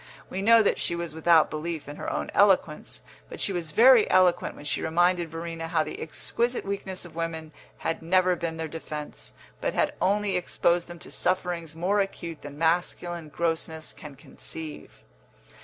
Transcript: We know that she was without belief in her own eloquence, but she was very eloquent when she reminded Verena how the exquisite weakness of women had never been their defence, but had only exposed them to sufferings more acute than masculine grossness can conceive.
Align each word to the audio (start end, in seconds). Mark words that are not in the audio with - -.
We 0.31 0.41
know 0.41 0.63
that 0.63 0.79
she 0.79 0.95
was 0.95 1.13
without 1.13 1.51
belief 1.51 1.87
in 1.87 1.97
her 1.97 2.11
own 2.11 2.31
eloquence, 2.33 3.03
but 3.29 3.39
she 3.39 3.53
was 3.53 3.69
very 3.69 4.09
eloquent 4.09 4.55
when 4.55 4.65
she 4.65 4.81
reminded 4.81 5.29
Verena 5.29 5.67
how 5.67 5.83
the 5.83 6.01
exquisite 6.01 6.65
weakness 6.65 7.05
of 7.05 7.15
women 7.15 7.53
had 7.77 8.01
never 8.01 8.35
been 8.35 8.57
their 8.57 8.67
defence, 8.67 9.33
but 9.61 9.75
had 9.75 9.93
only 10.01 10.35
exposed 10.37 10.87
them 10.87 10.97
to 10.97 11.11
sufferings 11.11 11.75
more 11.75 11.99
acute 11.99 12.41
than 12.41 12.57
masculine 12.57 13.29
grossness 13.29 13.93
can 13.93 14.15
conceive. 14.15 15.03